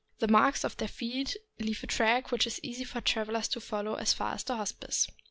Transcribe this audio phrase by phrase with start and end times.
[0.17, 3.83] The marks of their feet leave a track which is easy for travelers to fol
[3.83, 5.07] low as far as the Hospice.